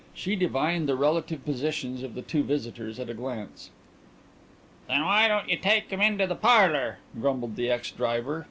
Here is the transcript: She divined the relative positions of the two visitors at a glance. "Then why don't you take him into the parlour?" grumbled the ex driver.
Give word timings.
She 0.15 0.35
divined 0.35 0.89
the 0.89 0.95
relative 0.95 1.45
positions 1.45 2.01
of 2.01 2.15
the 2.15 2.23
two 2.23 2.41
visitors 2.41 2.97
at 2.99 3.07
a 3.07 3.13
glance. 3.13 3.69
"Then 4.87 5.05
why 5.05 5.27
don't 5.27 5.47
you 5.47 5.57
take 5.57 5.91
him 5.91 6.01
into 6.01 6.25
the 6.25 6.33
parlour?" 6.33 6.97
grumbled 7.19 7.55
the 7.55 7.69
ex 7.69 7.91
driver. 7.91 8.39